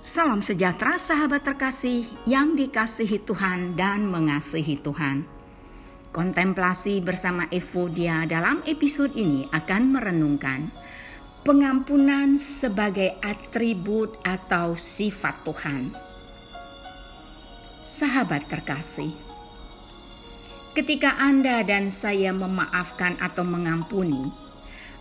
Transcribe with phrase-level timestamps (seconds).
[0.00, 5.28] Salam sejahtera sahabat terkasih yang dikasihi Tuhan dan mengasihi Tuhan.
[6.08, 10.72] Kontemplasi bersama Evodia dalam episode ini akan merenungkan
[11.44, 15.92] pengampunan sebagai atribut atau sifat Tuhan.
[17.84, 19.12] Sahabat terkasih,
[20.72, 24.32] ketika Anda dan saya memaafkan atau mengampuni,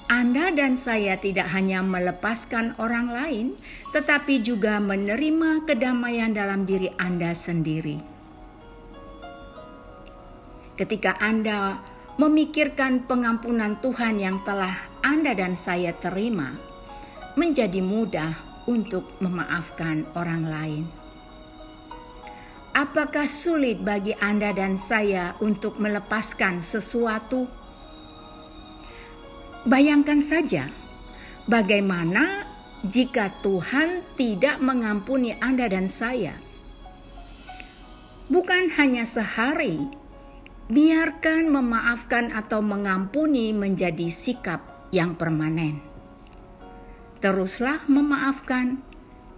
[0.10, 3.48] anda dan saya tidak hanya melepaskan orang lain,
[3.94, 8.02] tetapi juga menerima kedamaian dalam diri Anda sendiri.
[10.73, 11.77] Ketika Anda
[12.18, 14.73] memikirkan pengampunan Tuhan yang telah
[15.05, 16.57] Anda dan saya terima,
[17.38, 18.34] menjadi mudah
[18.66, 20.84] untuk memaafkan orang lain.
[22.73, 27.59] Apakah sulit bagi Anda dan saya untuk melepaskan sesuatu?
[29.68, 30.72] Bayangkan saja
[31.44, 32.48] bagaimana
[32.88, 36.32] jika Tuhan tidak mengampuni Anda dan saya.
[38.32, 39.84] Bukan hanya sehari,
[40.71, 44.63] biarkan memaafkan atau mengampuni menjadi sikap
[44.96, 45.84] yang permanen.
[47.20, 48.80] Teruslah memaafkan,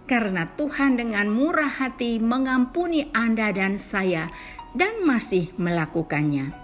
[0.06, 4.30] karena Tuhan dengan murah hati mengampuni Anda dan saya,
[4.78, 6.54] dan masih melakukannya.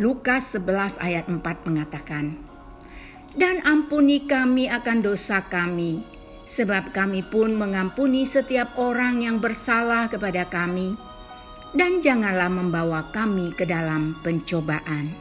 [0.00, 2.32] Lukas 11 ayat 4 mengatakan,
[3.36, 6.00] Dan ampuni kami akan dosa kami,
[6.48, 10.96] sebab kami pun mengampuni setiap orang yang bersalah kepada kami,
[11.76, 15.12] dan janganlah membawa kami ke dalam pencobaan.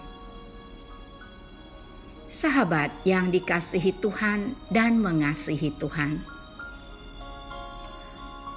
[2.31, 6.23] Sahabat yang dikasihi Tuhan dan mengasihi Tuhan.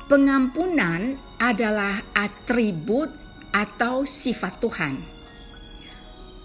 [0.06, 3.11] Pengampunan adalah atribut
[3.50, 5.22] atau sifat Tuhan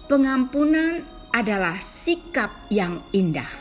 [0.07, 1.03] Pengampunan
[1.35, 3.51] adalah sikap yang indah.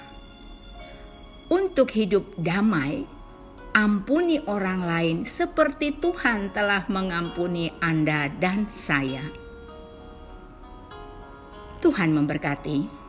[1.50, 3.02] Untuk hidup damai,
[3.74, 9.26] ampuni orang lain seperti Tuhan telah mengampuni Anda dan saya.
[11.82, 13.05] Tuhan memberkati.